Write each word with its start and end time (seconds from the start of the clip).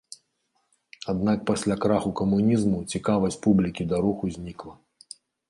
Аднак 1.13 1.43
пасля 1.49 1.75
краху 1.83 2.09
камунізму 2.21 2.79
цікавасць 2.95 3.39
публікі 3.45 3.87
да 3.93 4.01
руху 4.09 4.33
знікла. 4.41 4.73